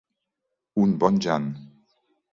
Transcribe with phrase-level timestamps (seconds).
[0.85, 1.47] Un bon jan!